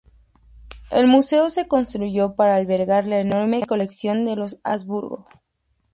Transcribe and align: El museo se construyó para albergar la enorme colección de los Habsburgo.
El 0.89 1.05
museo 1.05 1.51
se 1.51 1.67
construyó 1.67 2.33
para 2.33 2.55
albergar 2.55 3.05
la 3.05 3.19
enorme 3.19 3.61
colección 3.67 4.25
de 4.25 4.35
los 4.35 4.57
Habsburgo. 4.63 5.27